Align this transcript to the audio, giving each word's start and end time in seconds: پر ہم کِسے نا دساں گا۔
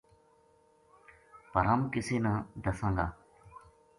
پر 1.51 1.63
ہم 1.71 1.79
کِسے 1.93 2.17
نا 2.23 2.33
دساں 2.63 2.91
گا۔ 2.97 3.05